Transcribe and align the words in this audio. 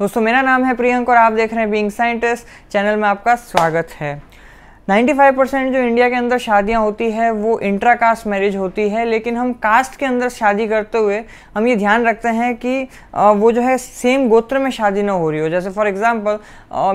दोस्तों, 0.00 0.20
मेरा 0.20 0.40
नाम 0.42 0.64
है 0.64 0.74
प्रियंक 0.76 1.08
और 1.08 1.16
आप 1.16 1.32
देख 1.32 1.52
रहे 1.52 1.60
हैं 1.60 1.70
बीइंग 1.70 1.90
साइंटिस्ट 1.90 2.46
चैनल 2.72 2.96
में 2.96 3.08
आपका 3.08 3.34
स्वागत 3.36 3.88
है। 4.00 4.10
95 4.88 5.32
परसेंट 5.36 5.72
जो 5.72 5.78
इंडिया 5.78 6.08
के 6.08 6.14
अंदर 6.16 6.38
शादियाँ 6.38 6.80
होती 6.82 7.10
है, 7.10 7.30
वो 7.30 7.58
इंट्रा 7.60 7.94
कास्ट 7.94 8.26
मैरिज 8.26 8.56
होती 8.56 8.88
है, 8.88 9.04
लेकिन 9.04 9.36
हम 9.36 9.52
कास्ट 9.54 9.96
के 9.96 10.06
अंदर 10.06 10.28
शादी 10.28 10.66
करते 10.68 10.98
हुए 10.98 11.22
हम 11.56 11.66
ये 11.68 11.74
ध्यान 11.76 12.06
रखते 12.06 12.28
हैं 12.28 12.54
कि 12.56 12.82
वो 13.14 13.50
जो 13.52 13.62
है 13.62 13.76
सेम 13.78 14.28
गोत्र 14.28 14.58
में 14.58 14.70
शादी 14.70 15.02
ना 15.02 15.12
हो 15.12 15.30
रही 15.30 15.40
हो। 15.40 15.48
जैसे 15.48 15.70
फॉर 15.70 15.88
एग्जांपल 15.88 16.38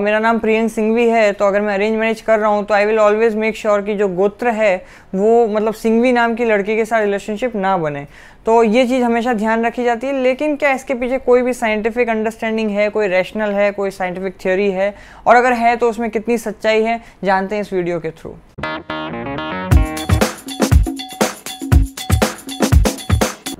मेरा 0.02 0.18
नाम 0.18 0.38
प्रियंक 0.38 0.70
सिंघवी 0.70 1.08
है 1.08 1.32
तो 1.32 1.46
अगर 1.46 1.60
मैं 1.60 1.74
अरेंज 1.74 1.96
मैरिज 1.98 2.20
कर 2.20 2.38
रहा 2.38 2.50
हूँ 2.50 2.64
तो 2.64 2.74
I 2.74 2.86
will 2.86 2.98
always 2.98 3.34
make 3.36 3.56
sure 3.56 3.82
कि 3.82 3.94
जो 3.94 4.08
गोत्र 4.10 4.50
है, 4.50 4.76
वो 5.14 5.46
मतलब 5.48 5.74
सिंघवी 5.74 6.12
नाम 6.12 6.34
की 6.34 6.44
लड़की 6.44 6.76
के 6.76 6.84
साथ 6.84 7.02
रिलेशनशिप 7.02 7.56
ना 7.56 7.76
बने। 7.76 8.06
तो 8.46 8.62
ये 8.62 8.86
चीज़ 8.86 9.02
हमेशा 9.02 9.32
ध्यान 9.34 9.64
रखी 9.66 9.84
जाती 9.84 10.06
है, 10.06 10.12
लेकिन 10.22 10.56
क्या 10.56 10.72
इसके 10.72 10.94
पीछे 10.94 11.18
कोई 11.18 11.42
भी 11.42 11.52
साइंटिफिक 11.52 12.08
अंडरस्टैंडिंग 12.08 12.70
है, 12.70 12.88
कोई 12.90 13.06
रैशनल 13.08 13.52
है, 13.52 13.70
कोई 13.72 13.90
साइंटिफिक 13.90 14.36
थ्योरी 14.40 14.70
है? 14.70 14.94
और 15.26 15.36
अगर 15.36 15.52
है 15.54 15.76
तो 15.76 15.90
उसमें 15.90 16.10
कितनी 16.10 16.38
सच्चाई 16.38 16.82
है, 16.82 17.00
जानते 17.24 17.54
हैं 17.54 17.62
इस 17.62 17.72
वीडियो 17.72 18.00
के 18.00 18.10
थ्रू 18.12 18.34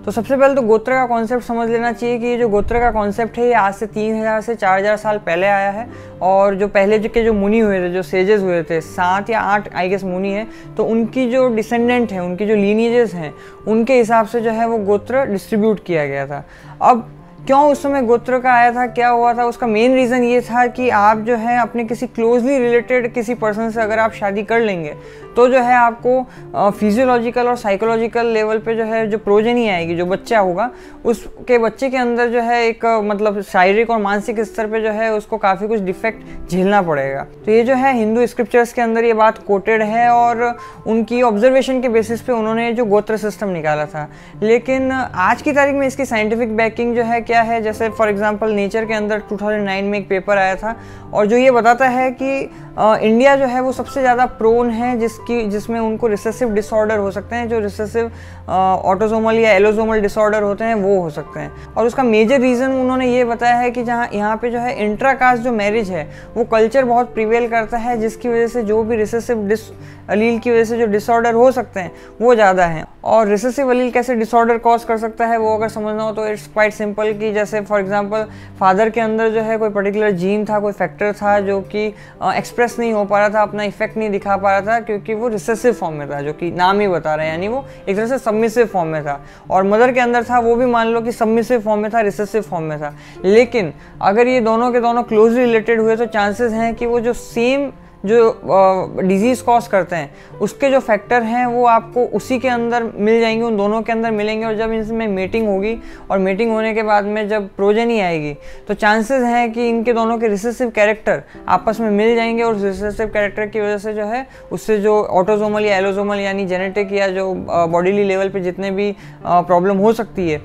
तो 0.04 0.10
सबसे 0.10 0.36
पहले 0.36 0.54
तो 0.54 0.62
गोत्र 0.62 0.92
का 0.92 1.04
कॉन्सेप्ट 1.06 1.44
समझ 1.44 1.68
लेना 1.68 1.92
चाहिए 1.92 2.18
कि 2.18 2.26
ये 2.26 2.36
जो 2.38 2.48
गोत्र 2.48 2.80
का 2.80 2.90
कॉन्सेप्ट 2.90 3.38
है, 3.38 3.46
ये 3.46 3.52
आज 3.54 3.74
से 3.74 3.86
तीन 3.86 4.16
हज़ार 4.16 4.40
से 4.40 4.54
चार 4.54 4.78
हज़ार 4.78 4.96
साल 4.96 5.18
पहले 5.18 5.46
आया 5.46 5.70
है। 5.70 5.86
और 6.22 6.54
जो 6.54 6.68
पहले 6.68 6.98
के 7.00 7.22
जो 7.24 7.32
मुनि 7.32 7.58
हुए 7.58 7.78
थे, 7.80 7.90
जो 7.92 8.02
सेजेस 8.02 8.40
हुए 8.42 8.62
थे, 8.62 8.80
सात 8.82 9.30
या 9.30 9.40
आठ 9.40 9.74
आई 9.74 9.88
गेस 9.88 10.04
मुनि 10.04 10.32
है 10.32 10.46
तो 10.76 10.84
उनकी 10.84 11.30
जो 11.30 11.48
डिसेंडेंट 11.54 12.12
हैं, 12.12 12.20
उनकी 12.20 12.46
जो 12.46 12.54
लीनिजेस 12.54 13.14
हैं, 13.14 13.34
उनके 13.66 13.94
हिसाब 13.94 14.26
से 14.26 14.40
जो 14.40 14.50
है 14.50 14.68
वो 14.68 14.78
गोत्र 14.84 15.24
डिस्ट्रीब्यूट 15.26 15.84
किया 15.86 16.06
गया 16.06 16.26
था। 16.26 16.44
अब 16.82 17.08
क्यों 17.46 17.60
उस 17.70 17.82
समय 17.82 18.02
गोत्र 18.02 18.38
का 18.40 18.52
आया 18.52 18.70
था, 18.72 18.86
क्या 18.88 19.08
हुआ 19.08 19.32
था? 19.34 19.44
उसका 19.44 19.66
मेन 19.66 19.94
रीज़न 19.94 20.22
ये 20.24 20.40
था 20.40 20.66
कि 20.66 20.88
आप 20.90 21.18
जो 21.18 21.34
है 21.36 21.58
अपने 21.60 21.84
किसी 21.84 22.06
क्लोजली 22.06 22.58
रिलेटेड 22.58 23.12
किसी 23.14 23.34
पर्सन 23.34 23.70
से 23.70 23.80
अगर 23.80 23.98
आप 23.98 24.12
शादी 24.12 24.42
कर 24.42 24.60
लेंगे 24.60 24.94
तो 25.36 25.46
जो 25.48 25.58
है 25.58 25.74
आपको 25.74 26.70
फिजियोलॉजिकल 26.70 27.48
और 27.48 27.56
साइकोलॉजिकल 27.56 28.26
लेवल 28.26 28.58
पे 28.58 28.74
जो 28.74 28.84
है, 28.84 29.06
जो 29.06 29.18
प्रोजनी 29.18 29.68
आएगी, 29.68 29.94
जो 29.96 30.04
बच्चा 30.06 30.38
होगा, 30.38 30.70
उसके 31.04 31.56
बच्चे 31.58 31.88
के 31.90 31.96
अंदर 31.96 32.28
जो 32.30 32.40
है 32.40 32.60
एक 32.66 32.84
मतलब 33.04 33.40
शारीरिक 33.42 33.90
और 33.90 33.98
मानसिक 34.00 34.40
स्तर 34.40 34.66
पे 34.66 34.80
जो 34.80 34.90
है 34.90 35.10
उसको 35.12 35.36
काफ़ी 35.36 35.68
कुछ 35.68 35.80
डिफेक्ट 35.80 36.50
झेलना 36.50 36.82
पड़ेगा। 36.82 37.26
तो 37.44 37.50
ये 37.52 37.62
जो 37.64 37.74
है 37.74 37.92
हिंदू 37.94 38.26
स्क्रिप्चर्स 38.26 38.72
के 38.72 38.82
अंदर 38.82 39.04
ये 39.04 39.14
बात 39.14 39.38
कोटेड 39.46 39.82
है 39.82 40.08
और 40.10 40.44
उनकी 40.86 41.20
ऑब्जर्वेशन 41.22 41.80
के 41.80 41.88
बेसिस 41.88 42.20
पे 42.20 42.32
उन्होंने 42.32 42.72
जो 42.72 42.84
गोत्र 42.84 43.16
सिस्टम 43.16 43.48
निकाला 43.48 43.86
था। 43.86 44.08
लेकिन 44.42 44.90
आज 44.92 45.42
की 45.42 45.52
तारीख 45.52 45.74
में 45.74 45.86
इसकी 45.86 46.04
साइंटिफिक 46.04 46.56
बैकिंग 46.56 46.94
जो 46.96 47.02
है 47.02 47.20
क्या 47.22 47.33
है? 47.42 47.60
जैसे 47.62 47.88
फॉर 47.88 48.08
एग्ज़ाम्पल 48.08 48.52
नेचर 48.52 48.84
के 48.84 48.94
अंदर 48.94 49.22
2009 49.30 49.84
में 49.84 49.98
एक 49.98 50.08
पेपर 50.08 50.38
आया 50.38 50.54
था, 50.56 50.76
और 51.12 51.26
जो 51.26 51.36
ये 51.36 51.50
बताता 51.52 51.88
है 51.88 52.10
कि 52.12 52.38
इंडिया 52.76 53.34
जो 53.36 53.46
है 53.46 53.60
वो 53.60 53.72
सबसे 53.72 54.00
ज़्यादा 54.00 54.24
प्रोन 54.28 54.70
है 54.70 54.96
जिसकी, 54.98 55.42
जिसमें 55.48 55.78
उनको 55.80 56.06
रिसेसिव 56.06 56.52
डिसऑर्डर 56.54 56.98
हो 56.98 57.10
सकते 57.10 57.36
हैं, 57.36 57.48
जो 57.48 57.58
रिसेसिव 57.60 58.10
ऑटोजोमल 58.48 59.34
या 59.34 59.52
एलोजोमल 59.52 60.00
डिसऑर्डर 60.00 60.42
होते 60.42 60.64
हैं, 60.64 60.74
वो 60.74 61.00
हो 61.00 61.10
सकते 61.10 61.40
हैं। 61.40 61.74
और 61.74 61.86
उसका 61.86 62.02
मेजर 62.02 62.40
रीज़न 62.40 62.72
उन्होंने 62.72 63.08
ये 63.08 63.24
बताया 63.24 63.56
है 63.56 63.70
कि 63.70 63.84
जहाँ, 63.84 64.08
यहाँ 64.12 64.36
पे 64.36 64.50
जो 64.50 64.58
है 64.58 64.74
इंट्राकास्ट 64.84 65.42
जो 65.42 65.52
मैरिज 65.52 65.90
है, 65.90 66.08
वो 66.36 66.44
कल्चर 66.46 66.84
बहुत 66.84 67.14
प्रिवेल 67.14 67.48
करता 67.48 67.78
है, 67.78 67.98
जिसकी 68.00 68.28
वजह 68.28 68.46
से 68.46 68.62
जो 68.62 68.82
भी 68.82 68.96
रिसेसिव 68.96 69.46
डिस 69.48 69.70
अलील 70.10 70.38
की 70.38 70.50
वजह 70.50 70.64
से 70.64 70.78
जो 70.78 70.86
डिसऑर्डर 70.86 71.34
हो 71.34 71.50
सकते 71.52 71.80
हैं, 71.80 71.92
वो 72.20 72.34
ज़्यादा 72.34 72.66
हैं। 72.66 72.84
और 73.04 73.28
रिसेसिव 73.28 73.70
अलील 73.70 73.90
कैसे 73.90 74.14
डिसऑर्डर 74.14 74.58
कॉज 74.58 74.84
कर 74.84 74.96
सकता 74.98 75.26
है, 75.26 75.36
वो 75.38 75.54
अगर 75.56 75.68
समझना 75.68 76.02
हो 76.02 76.12
तो 76.12 76.26
इट्स 76.26 76.46
क्वाइट 76.52 76.72
सिंपल 76.72 77.12
कि 77.14 77.32
जैसे 77.32 77.60
फॉर 77.60 77.80
एग्जांपल 77.80 78.24
फादर 78.60 78.90
के 78.90 79.00
अंदर 79.00 79.28
जो 79.30 79.40
है 79.40 79.56
कोई 79.58 79.70
पर्टिकुलर 79.70 80.10
जीन 80.12 80.44
था, 80.44 80.58
कोई 80.60 80.72
फैक्टर 80.72 81.12
था 81.12 81.38
जो 81.40 81.60
कि 81.62 81.86
एक्सप्रेस 82.28 82.78
नहीं 82.78 82.92
हो 82.92 83.04
पा 83.04 83.18
रहा 83.18 83.28
था, 83.28 83.42
अपना 83.42 83.64
इफ़ेक्ट 83.64 83.96
नहीं 83.96 84.10
दिखा 84.10 84.36
पा 84.36 84.50
रहा 84.50 84.60
था 84.62 84.80
क्योंकि 84.80 85.14
वो 85.14 85.28
रिसेसिव 85.28 85.72
फॉर्म 85.72 85.94
में 85.94 86.08
था, 86.10 86.20
जो 86.20 86.32
कि 86.32 86.50
नाम 86.52 86.80
ही 86.80 86.88
बता 86.88 87.14
रहे 87.14 87.26
हैं, 87.26 87.32
यानी 87.32 87.48
वो 87.48 87.64
एक 87.88 87.96
तरह 87.96 88.06
से 88.06 88.18
सबमिसिव 88.18 88.66
फॉर्म 88.66 88.88
में 88.88 89.02
था। 89.04 89.20
और 89.50 89.64
मदर 89.64 89.92
के 89.92 90.00
अंदर 90.00 90.24
था, 90.24 90.38
वो 90.38 90.54
भी 90.56 90.66
मान 90.66 90.88
लो 90.88 91.00
कि 91.00 91.12
सबमिसिव 91.12 91.60
फॉर्म 91.60 91.80
में 91.80 91.90
था 91.90 92.00
रिसेसिव 92.00 92.42
फॉर्म 92.42 92.64
में 92.64 92.78
था। 92.80 92.94
लेकिन 93.24 93.72
अगर 94.02 94.26
ये 94.26 94.40
दोनों 94.40 94.72
के 94.72 94.80
दोनों 94.80 95.02
क्लोजली 95.04 95.40
रिलेटेड 95.40 95.80
हुए 95.80 95.96
तो 95.96 96.06
चांसेस 96.06 96.52
हैं 96.52 96.74
कि 96.74 96.86
वो 96.86 97.00
जो 97.00 97.12
सेम 97.12 97.70
जो 98.04 99.00
डिज़ीज़ 99.00 99.42
कॉज 99.44 99.66
करते 99.66 99.96
हैं, 99.96 100.10
उसके 100.40 100.70
जो 100.70 100.80
फैक्टर 100.80 101.22
हैं, 101.22 101.44
वो 101.46 101.64
आपको 101.66 102.04
उसी 102.16 102.38
के 102.38 102.48
अंदर 102.48 102.82
मिल 102.82 103.20
जाएँगे, 103.20 103.42
उन 103.42 103.56
दोनों 103.56 103.80
के 103.82 103.92
अंदर 103.92 104.10
मिलेंगे। 104.10 104.46
और 104.46 104.56
जब 104.56 104.72
इनमें 104.72 105.06
मीटिंग 105.08 105.46
होगी, 105.48 105.76
और 106.10 106.18
मीटिंग 106.18 106.50
होने 106.50 106.72
के 106.74 106.82
बाद 106.82 107.04
में 107.04 107.28
जब 107.28 107.48
प्रोजनी 107.56 107.98
आएगी 108.00 108.34
तो 108.68 108.74
चांसेस 108.74 109.22
हैं 109.24 109.52
कि 109.52 109.68
इनके 109.68 109.92
दोनों 109.92 110.18
के 110.18 110.28
रिसेसिव 110.28 110.70
कैरेक्टर 110.70 111.22
आपस 111.48 111.80
में 111.80 111.90
मिल 111.90 112.14
जाएँगे। 112.16 112.42
और 112.42 112.56
रिसेसिव 112.56 113.06
कैरेक्टर 113.06 113.46
की 113.46 113.60
वजह 113.60 113.78
से 113.78 113.94
जो 113.94 114.04
है, 114.04 114.26
उससे 114.52 114.78
जो 114.78 115.02
ऑटोजोमल 115.02 115.64
या 115.64 115.76
एलोजोमल 115.76 116.20
यानी 116.20 116.46
जेनेटिक 116.46 116.92
या 116.92 117.08
जो 117.08 117.32
बॉडीली 117.34 118.04
लेवल 118.04 118.28
पर 118.28 118.42
जितने 118.42 118.70
भी 118.70 118.94
प्रॉब्लम 119.26 119.76
हो 119.76 119.92
सकती 119.92 120.30
है 120.30 120.40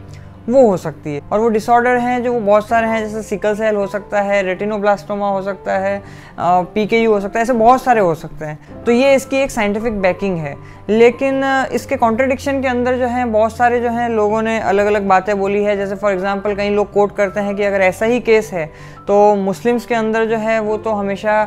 वो 0.50 0.66
हो 0.68 0.78
सकती 0.78 1.14
है। 1.16 1.22
और 1.32 1.40
वो 1.40 1.50
डिसऑर्डर 1.50 1.98
हैं 1.98 2.22
जो 2.24 2.40
बहुत 2.40 2.68
सारे 2.70 2.88
हैं, 2.88 3.00
जैसे 3.00 3.22
सिकल 3.24 3.56
सेल 3.56 3.76
हो 3.76 3.86
सकता 3.88 4.22
है 4.22 4.42
रेटिनोब्लास्टोमा 4.44 5.30
हो 5.30 5.42
सकता 5.42 5.78
है 5.78 6.02
पी 6.40 6.86
के 6.88 7.00
यू 7.00 7.12
हो 7.12 7.20
सकता 7.20 7.40
है, 7.40 7.44
ऐसे 7.44 7.54
बहुत 7.54 7.84
सारे 7.84 8.02
हो 8.02 8.14
सकते 8.16 8.46
हैं। 8.46 8.84
तो 8.86 8.92
ये 8.92 9.14
इसकी 9.16 9.38
एक 9.38 9.52
साइंटिफिक 9.52 10.02
बैकिंग 10.02 10.38
है। 10.38 10.56
लेकिन 10.90 11.44
इसके 11.74 11.96
कॉन्ट्रडिक्शन 11.98 12.62
के 12.62 12.68
अंदर 12.68 12.98
जो 12.98 13.08
है, 13.08 13.26
बहुत 13.28 13.56
सारे 13.58 13.80
जो 13.80 13.90
हैं, 13.90 14.10
लोगों 14.10 14.42
ने 14.42 14.60
अलग 14.60 14.86
अलग 14.86 15.08
बातें 15.08 15.38
बोली 15.40 15.64
है। 15.64 15.76
जैसे 15.78 15.96
फॉर 15.96 16.12
एग्ज़ाम्पल 16.12 16.56
कई 16.56 16.70
लोग 16.70 16.92
कोट 16.94 17.16
करते 17.16 17.40
हैं 17.40 17.56
कि 17.56 17.64
अगर 17.64 17.82
ऐसा 17.82 18.06
ही 18.06 18.20
केस 18.22 18.52
है 18.54 18.70
तो 19.08 19.36
मुस्लिम्स 19.36 19.86
के 19.86 19.96
अंदर 19.96 20.26
जो 20.26 20.38
है, 20.38 20.60
वो 20.60 20.78
तो 20.78 20.92
हमेशा 20.92 21.44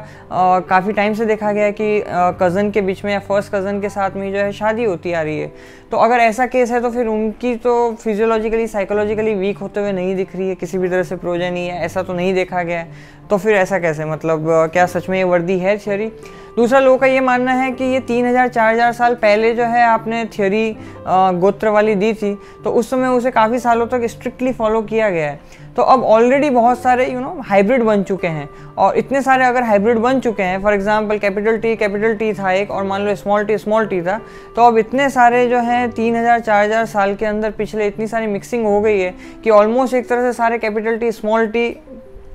काफ़ी 0.68 0.92
टाइम 0.92 1.14
से 1.14 1.26
देखा 1.26 1.52
गया 1.52 1.64
है 1.64 1.72
कि 1.72 2.02
कज़न 2.41 2.70
के 2.70 2.80
बीच 2.80 3.04
में 3.04 3.12
या 3.12 3.18
फ़र्स्ट 3.20 3.52
कज़न 3.54 3.80
के 3.80 3.88
साथ 3.88 4.16
में 4.16 4.32
जो 4.32 4.38
है 4.38 4.50
शादी 4.52 4.84
होती 4.84 5.12
आ 5.12 5.22
रही 5.22 5.38
है। 5.38 5.52
तो 5.91 5.96
अगर 5.98 6.20
ऐसा 6.20 6.46
केस 6.46 6.70
है 6.72 6.80
तो 6.82 6.91
फिर 6.91 7.06
उनकी 7.06 7.54
तो 7.56 7.74
फिजियोलॉजिकली 7.94 8.66
साइकोलॉजिकली 8.92 9.34
वीक 9.34 9.58
होते 9.58 9.80
हुए 9.80 9.92
नहीं 9.92 10.14
दिख 10.16 10.34
रही 10.36 10.48
है, 10.48 10.54
किसी 10.54 10.78
भी 10.78 10.88
तरह 10.88 11.03
से 11.03 11.16
प्रोजन 11.16 11.41
प्रोजनी 11.41 11.66
है, 11.66 11.78
ऐसा 11.84 12.03
तो 12.03 12.12
नहीं 12.12 12.32
देखा 12.34 12.62
गया 12.62 12.78
है। 12.78 12.92
तो 13.30 13.36
फिर 13.38 13.54
ऐसा 13.56 13.78
कैसे? 13.78 14.04
मतलब 14.04 14.48
क्या 14.72 14.84
सच 14.86 15.08
में 15.08 15.16
ये 15.19 15.25
वर्दी 15.25 15.58
है 15.58 15.76
थियोरी 15.78 16.08
दूसरा 16.56 16.78
लोगों 16.80 16.96
का 16.98 17.06
ये 17.06 17.20
मानना 17.20 17.52
है 17.52 17.70
कि 17.72 17.84
ये 17.84 18.00
तीन 18.02 18.26
हज़ार, 18.26 18.48
चार 18.48 18.72
हज़ार 18.72 18.92
साल 18.92 19.14
पहले 19.16 19.52
जो 19.54 19.64
है 19.64 19.82
आपने 19.84 20.24
थियोरी 20.28 20.76
गोत्र 21.06 21.68
वाली 21.70 21.94
दी 21.94 22.12
थी 22.14 22.34
तो 22.64 22.70
उस 22.70 22.90
समय 22.90 23.08
उसे 23.08 23.30
काफ़ी 23.30 23.58
सालों 23.58 23.86
तक 23.86 24.06
स्ट्रिक्टली 24.06 24.52
फॉलो 24.52 24.82
किया 24.82 25.08
गया 25.10 25.30
है। 25.30 25.60
तो 25.76 25.82
अब 25.82 26.02
ऑलरेडी 26.04 26.48
बहुत 26.50 26.78
सारे 26.78 27.06
यू 27.06 27.20
नो 27.20 27.34
हाइब्रिड 27.42 27.82
बन 27.82 28.02
चुके 28.02 28.28
हैं। 28.28 28.48
और 28.76 28.96
इतने 28.98 29.22
सारे 29.22 29.44
अगर 29.44 29.62
हाइब्रिड 29.62 29.98
बन 29.98 30.20
चुके 30.20 30.42
हैं 30.42 30.60
for 30.62 30.74
example 30.74 31.18
capital 31.18 31.58
T 31.58 31.74
capital 31.76 32.14
T 32.16 32.32
था 32.32 32.50
एक, 32.52 32.70
और 32.70 32.84
मान 32.84 33.02
लो 33.02 33.14
स्मॉल 33.14 33.44
टी 33.44 33.56
स्मॉल 33.58 33.86
टी 33.86 34.00
था 34.02 34.20
तो 34.56 34.62
अब 34.62 34.78
इतने 34.78 35.08
सारे 35.10 35.46
जो 35.48 35.58
हैं 35.60 35.91
तीन 35.91 36.16
हज़ार, 36.16 36.41
चार 36.41 36.64
हज़ार 36.64 36.84
साल 36.86 37.14
के 37.14 37.26
अंदर 37.26 37.50
पिछले 37.52 37.86
इतनी 37.86 38.06
सारी 38.06 38.26
मिक्सिंग 38.26 38.66
हो 38.66 38.80
गई 38.80 38.98
है 38.98 39.14
कि 39.44 39.50
ऑलमोस्ट 39.50 39.94
एक 39.94 40.08
तरह 40.08 40.22
से 40.22 40.32
सारे 40.32 40.58
कैपिटल 40.58 40.98
टी 40.98 41.12
स्मॉल 41.12 41.46
टी 41.46 41.66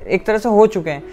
एक 0.08 0.26
तरह 0.26 0.38
से 0.38 0.50
हो 0.50 0.68
चुके 0.68 0.90
हैं। 0.90 1.04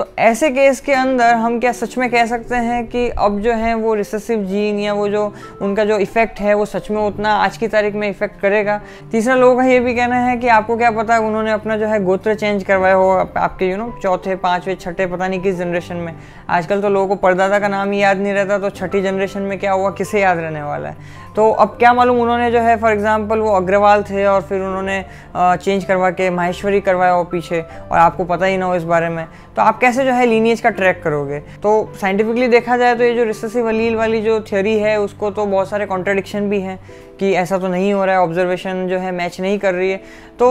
तो 0.00 0.06
ऐसे 0.18 0.48
केस 0.50 0.78
के 0.80 0.92
अंदर 0.92 1.34
हम 1.34 1.58
क्या 1.60 1.70
सच 1.72 1.96
में 1.98 2.08
कह 2.10 2.24
सकते 2.26 2.56
हैं 2.56 2.86
कि 2.88 3.08
अब 3.18 3.38
जो 3.40 3.52
है 3.52 3.74
वो 3.74 3.94
रिसेसिव 3.94 4.44
जीन 4.44 4.78
या 4.78 4.92
वो 4.94 5.08
जो 5.08 5.24
उनका 5.62 5.84
जो 5.84 5.98
इफ़ेक्ट 5.98 6.40
है 6.40 6.54
वो 6.54 6.64
सच 6.64 6.90
में 6.90 7.00
उतना 7.02 7.34
आज 7.34 7.56
की 7.56 7.68
तारीख 7.68 7.94
में 7.94 8.08
इफ़ेक्ट 8.08 8.40
करेगा? 8.40 8.80
तीसरा 9.12 9.34
लोगों 9.34 9.56
का 9.56 9.64
ये 9.64 9.80
भी 9.80 9.94
कहना 9.94 10.16
है 10.18 10.36
कि 10.36 10.48
आपको 10.48 10.76
क्या 10.76 10.90
पता 10.90 11.14
है 11.14 11.20
उन्होंने 11.20 11.52
अपना 11.52 11.76
जो 11.76 11.86
है 11.86 12.02
गोत्र 12.04 12.34
चेंज 12.34 12.64
करवाया 12.64 12.94
हो 12.94 13.10
आपके 13.10 13.70
यू 13.70 13.76
नो 13.76 13.92
चौथे, 14.02 14.36
पाँचवें, 14.36 14.74
छठे, 14.76 15.06
पता 15.06 15.28
नहीं 15.28 15.40
किस 15.40 15.56
जनरेशन 15.56 15.96
में। 15.96 16.14
आजकल 16.50 16.80
तो 16.82 16.88
लोगों 16.88 17.08
को 17.08 17.14
परदादा 17.18 17.58
का 17.58 17.68
नाम 17.68 17.90
ही 17.90 18.02
याद 18.02 18.18
नहीं 18.18 18.32
रहता 18.32 18.58
तो 18.58 18.70
छठी 18.70 19.02
जनरेशन 19.02 19.42
में 19.42 19.58
क्या 19.58 19.72
हुआ, 19.72 19.90
किसे 19.90 20.20
याद 20.20 20.38
रहने 20.38 20.62
वाला 20.62 20.88
है? 20.88 21.18
तो 21.36 21.50
अब 21.52 21.76
क्या 21.78 21.92
मालूम 21.94 22.20
उन्होंने 22.20 22.50
जो 22.50 22.60
है 22.60 22.76
फॉर 22.76 22.92
एग्ज़ाम्पल 22.92 23.38
वो 23.38 23.50
अग्रवाल 23.56 24.02
थे 24.02 24.24
और 24.26 24.40
फिर 24.42 24.60
उन्होंने 24.60 25.04
चेंज 25.36 25.84
करवा 25.84 26.10
के 26.10 26.30
माहेश्वरी 26.30 26.80
करवाया 26.80 27.12
हो 27.12 27.24
पीछे, 27.26 27.60
और 27.60 27.98
आपको 27.98 28.24
पता 28.24 28.46
ही 28.46 28.56
ना 28.56 28.66
हो 28.66 28.74
इस 28.74 28.84
बारे 28.84 29.08
में। 29.08 29.26
तो 29.56 29.62
आप 29.62 29.78
कैसे 29.90 30.04
जो 30.04 30.12
है 30.12 30.26
लीनियज 30.26 30.60
का 30.60 30.70
ट्रैक 30.70 31.00
करोगे? 31.02 31.38
तो 31.62 31.70
साइंटिफिकली 32.00 32.48
देखा 32.48 32.76
जाए 32.76 32.94
तो 32.94 33.04
ये 33.04 33.14
जो 33.14 33.24
रिसेसिव 33.24 33.68
अलील 33.68 33.96
वाली 33.96 34.20
जो 34.22 34.40
थ्योरी 34.42 34.78
है, 34.78 34.98
उसको 35.00 35.30
तो 35.30 35.46
बहुत 35.46 35.70
सारे 35.70 35.86
कॉन्ट्रडिक्शन 35.86 36.48
भी 36.50 36.60
हैं 36.60 36.78
कि 37.20 37.32
ऐसा 37.34 37.56
तो 37.58 37.68
नहीं 37.68 37.92
हो 37.92 38.04
रहा 38.04 38.14
है 38.14 38.20
ऑब्जर्वेशन 38.22 38.86
जो 38.88 38.98
है 38.98 39.10
मैच 39.12 39.40
नहीं 39.40 39.58
कर 39.58 39.74
रही 39.74 39.90
है। 39.90 39.96
तो 40.38 40.46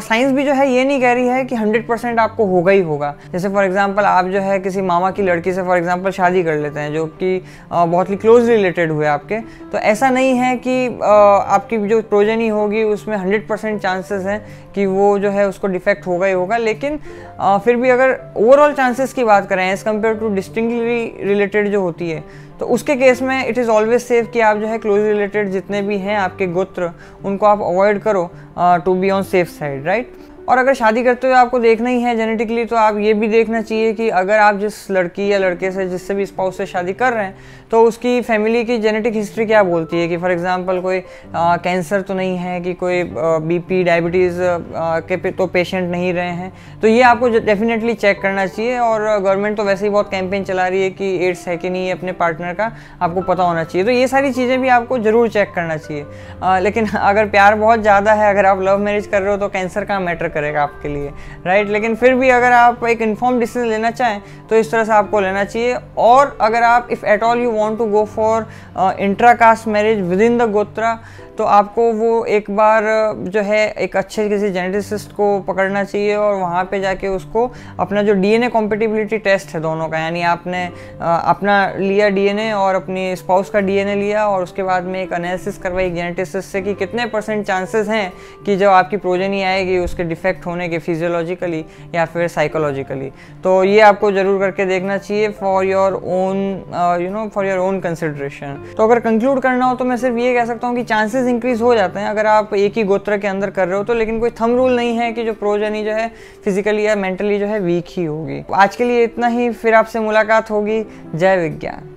साइंस 0.00 0.32
भी 0.32 0.42
जो 0.44 0.52
है 0.52 0.68
ये 0.70 0.84
नहीं 0.84 1.00
कह 1.00 1.12
रही 1.12 1.28
है 1.28 1.44
कि 1.44 1.54
हंड्रेड 1.54 1.86
परसेंट 1.86 2.18
आपको 2.20 2.44
होगा 2.46 2.72
ही 2.72 2.80
होगा। 2.80 3.14
जैसे 3.32 3.48
फॉर 3.48 3.64
एग्जांपल 3.64 4.04
आप 4.04 4.26
जो 4.26 4.40
है 4.40 4.58
किसी 4.60 4.82
मामा 4.82 5.10
की 5.10 5.22
लड़की 5.22 5.52
से 5.52 5.62
फॉर 5.62 5.78
एग्जांपल 5.78 6.10
शादी 6.10 6.42
कर 6.42 6.56
लेते 6.56 6.80
हैं, 6.80 6.92
जो 6.94 7.06
कि 7.06 7.42
बहुत 7.72 8.10
ही 8.10 8.16
क्लोज 8.16 8.48
रिलेटेड 8.50 8.90
हुए 8.90 9.06
आपके। 9.06 9.40
तो 9.72 9.78
ऐसा 9.78 10.10
नहीं 10.10 10.34
है 10.34 10.54
कि 10.58 10.86
आपकी 11.02 11.78
जो 11.88 12.00
प्रोजनी 12.04 12.48
होगी, 12.48 12.82
उसमें 12.84 13.16
हंड्रेड 13.16 13.48
परसेंट 13.48 13.80
चांसेस 13.80 14.26
हैं 14.26 14.40
कि 14.74 14.86
वो 14.86 15.18
जो 15.18 15.30
है 15.30 15.48
उसको 15.48 15.66
डिफेक्ट 15.68 16.06
होगा 16.06 16.26
ही 16.26 16.32
होगा। 16.32 16.56
लेकिन 16.58 16.98
फिर 17.64 17.76
भी 17.76 17.90
अगर 17.90 18.16
ओवरऑल 18.36 18.65
चांसेस 18.72 19.12
की 19.12 19.24
बात 19.24 19.48
करें 19.48 19.62
as 19.64 19.84
compared 19.84 20.14
to 20.14 20.28
distinctly 20.34 21.04
related 21.22 21.68
जो 21.68 21.80
होती 21.80 22.10
है 22.10 22.22
तो 22.60 22.66
उसके 22.66 22.96
केस 22.96 23.22
में 23.22 23.46
इट 23.46 23.58
इज़ 23.58 23.70
ऑलवेज 23.70 24.02
सेफ़ 24.02 24.30
कि 24.30 24.40
आप 24.40 24.56
जो 24.56 24.66
है 24.66 24.78
क्लोज 24.78 25.00
रिलेटेड 25.00 25.50
जितने 25.50 25.82
भी 25.82 25.98
हैं 25.98 26.16
आपके 26.16 26.46
गोत्र, 26.46 26.90
उनको 27.24 27.46
आप 27.46 27.62
अवॉइड 27.62 28.00
करो 28.02 28.30
to 28.58 28.94
be 28.94 29.10
on 29.10 29.22
safe 29.22 29.48
side 29.48 29.86
right 29.86 30.12
और 30.48 30.58
अगर 30.58 30.74
शादी 30.74 31.02
करते 31.02 31.26
हुए 31.26 31.36
आपको 31.36 31.58
देखना 31.58 31.90
ही 31.90 32.00
है 32.02 32.16
जेनेटिकली 32.16 32.64
तो 32.64 32.76
आप 32.76 32.98
ये 32.98 33.14
भी 33.14 33.28
देखना 33.28 33.60
चाहिए 33.62 33.92
कि 33.92 34.08
अगर 34.20 34.38
आप 34.38 34.58
जिस 34.58 34.90
लड़की 34.90 35.32
या 35.32 35.38
लड़के 35.38 35.70
से 35.70 35.88
जिससे 35.88 36.14
भी 36.14 36.26
स्पाउस 36.26 36.56
से 36.56 36.66
शादी 36.66 36.92
कर 36.94 37.12
रहे 37.12 37.24
हैं 37.24 37.54
तो 37.70 37.82
उसकी 37.82 38.20
फैमिली 38.20 38.64
की 38.64 38.76
जेनेटिक 38.78 39.14
हिस्ट्री 39.14 39.46
क्या 39.46 39.62
बोलती 39.62 40.00
है 40.00 40.08
कि 40.08 40.16
फॉर 40.16 40.32
एग्जांपल 40.32 40.80
कोई 40.80 41.00
कैंसर 41.36 42.00
तो 42.00 42.14
नहीं 42.14 42.36
है 42.36 42.60
कि 42.60 42.74
कोई 42.74 43.02
बीपी 43.14 43.82
डायबिटीज़ 43.84 44.38
के 44.40 45.16
पे, 45.16 45.30
तो 45.30 45.46
पेशेंट 45.46 45.90
नहीं 45.90 46.12
रहे 46.14 46.30
हैं 46.30 46.52
तो 46.82 46.88
ये 46.88 47.02
आपको 47.02 47.28
डेफिनेटली 47.38 47.94
चेक 47.94 48.20
करना 48.22 48.46
चाहिए 48.46 48.78
और 48.78 49.02
गवर्नमेंट 49.18 49.56
तो 49.56 49.64
वैसे 49.64 49.84
ही 49.84 49.90
बहुत 49.90 50.10
कैंपेन 50.10 50.44
चला 50.44 50.66
रही 50.68 50.82
है 50.82 50.90
कि 50.90 51.14
एड्स 51.26 51.46
है 51.48 51.56
कि 51.56 51.70
नहीं 51.70 51.90
अपने 51.92 52.12
पार्टनर 52.14 52.52
का 52.54 52.70
आपको 53.02 53.20
पता 53.22 53.42
होना 53.42 53.64
चाहिए। 53.64 53.84
तो 53.84 53.90
ये 53.90 54.06
सारी 54.08 54.32
चीज़ें 54.32 54.60
भी 54.60 54.68
आपको 54.68 54.98
ज़रूर 54.98 55.28
चेक 55.28 55.52
करना 55.54 55.76
चाहिए। 55.78 56.60
लेकिन 56.60 56.86
अगर 57.02 57.28
प्यार 57.28 57.54
बहुत 57.56 57.80
ज़्यादा 57.80 58.12
है 58.12 58.30
अगर 58.30 58.46
आप 58.46 58.60
लव 58.62 58.78
मैरिज 58.78 59.06
कर 59.06 59.22
रहे 59.22 59.30
हो 59.30 59.36
तो 59.36 59.48
कैंसर 59.48 59.84
का 59.84 59.98
मैटर 60.00 60.28
करेगा 60.36 60.62
आपके 60.62 60.88
लिए 60.88 61.12
राइट 61.46 61.68
लेकिन 61.68 61.94
फिर 61.96 62.14
भी 62.14 62.30
अगर 62.30 62.52
आप 62.52 62.84
एक 62.86 63.02
इन्फॉर्म 63.02 63.38
डिसीज़न 63.40 63.66
लेना 63.66 63.90
चाहें 63.90 64.20
तो 64.50 64.56
इस 64.56 64.70
तरह 64.70 64.84
से 64.84 64.92
आपको 64.92 65.20
लेना 65.20 65.44
चाहिए। 65.44 65.76
और 65.98 66.36
अगर 66.40 66.62
आप 66.62 66.88
if 66.90 67.06
at 67.06 67.22
all 67.22 67.40
you 67.40 67.50
want 67.50 67.78
to 67.78 67.86
go 67.86 68.04
for 68.16 68.46
intra 69.00 69.34
caste 69.34 69.68
marriage 69.68 70.00
within 70.22 70.38
the 70.38 70.50
गोत्रा 70.52 70.98
तो 71.38 71.44
आपको 71.44 71.90
वो 71.92 72.24
एक 72.26 72.50
बार, 72.50 72.84
जो 73.26 73.40
है, 73.40 73.66
एक 73.78 73.96
अच्छे 73.96 74.28
किसी 74.28 74.50
जेनेटिसिस्ट 74.50 75.12
को 75.12 75.28
पकड़ना 75.40 75.82
चाहिए 75.84 76.14
और 76.16 76.34
वहाँ 76.34 76.64
पे 76.64 76.80
जाके 76.80 77.08
उसको 77.08 77.46
अपना 77.80 78.02
जो 78.02 78.14
डीएनए 78.14 78.48
कॉम्पिटिबिलिटी 78.48 79.18
टेस्ट 79.18 79.54
है 79.54 79.60
दोनों 79.60 79.88
का, 79.88 79.98
यानी 79.98 80.22
आपने 80.24 80.64
अपना 81.00 81.56
लिया 81.78 82.08
डीएनए 82.08 82.50
और 82.52 82.74
अपनी 82.74 83.04
स्पाउस 83.16 83.50
का 83.50 83.60
डीएनए 83.60 83.94
लिया 83.94 84.26
और 84.28 84.42
उसके 84.42 84.62
बाद 84.62 84.84
में 84.84 85.00
एक 85.02 85.12
एनालिसिस 85.12 85.58
करवाई 85.58 85.90
जेनेटिसिस्ट 85.90 86.48
से 86.48 86.62
कि 86.62 86.74
कितने 86.74 87.06
परसेंट 87.06 87.46
चांसेस 87.46 87.88
हैं 87.88 88.12
कि 88.46 88.56
जब 88.56 88.68
आपकी 88.70 88.96
प्रोजनी 88.96 89.42
आएगी 89.42 89.78
उसके 89.78 90.04
डिफेक्ट 90.04 90.46
होने 90.46 90.68
के 90.68 90.78
फिजियोलॉजिकली 90.78 91.64
या 91.94 92.04
फिर 92.06 92.28
साइकोलॉजिकली 92.28 93.10
तो 93.44 93.62
ये 93.64 93.80
आपको 93.82 94.12
ज़रूर 94.12 94.40
करके 94.40 94.66
देखना 94.66 94.98
चाहिए 94.98 95.28
for 95.40 95.64
your 95.64 95.94
own 95.94 96.42
you 97.02 97.10
know 97.10 97.28
for 97.34 97.46
your 97.46 97.58
own 97.58 97.80
consideration 97.80 98.54
तो 98.76 98.84
अगर 98.84 99.00
कंक्लूड 99.00 99.40
करना 99.40 99.66
हो 99.66 99.74
तो 99.74 99.84
मैं 99.84 99.96
सिर्फ़ 99.96 100.18
ये 100.18 100.34
कह 100.34 100.44
सकता 100.44 100.66
हूँ 100.66 100.76
कि 100.76 100.82
चांसेस 100.84 101.25
चांसेस 101.26 101.34
इंक्रीज 101.34 101.62
हो 101.62 101.74
जाते 101.74 102.00
हैं 102.00 102.08
अगर 102.08 102.26
आप 102.26 102.54
एक 102.54 102.76
ही 102.76 102.82
गोत्र 102.84 103.18
के 103.18 103.26
अंदर 103.26 103.50
कर 103.50 103.68
रहे 103.68 103.78
हो 103.78 103.84
तो 103.84 103.94
लेकिन 103.94 104.20
कोई 104.20 104.30
थम 104.30 104.56
रूल 104.56 104.76
नहीं 104.76 104.96
है 104.96 105.12
कि 105.12 105.24
जो 105.24 105.32
प्रोजनी 105.32 105.84
जो 105.84 105.92
है 105.92 106.08
फिजिकली 106.44 106.86
या 106.86 106.96
मेंटली 106.96 107.38
जो 107.38 107.46
है 107.46 107.58
वीक 107.60 107.84
ही 107.88 108.04
होगी। 108.04 108.42
आज 108.54 108.76
के 108.76 108.84
लिए 108.84 109.04
इतना 109.04 109.26
ही, 109.26 109.50
फिर 109.50 109.74
आपसे 109.74 110.00
मुलाकात 110.00 110.50
होगी। 110.50 110.82
जय 111.14 111.36
विज्ञान। 111.36 111.95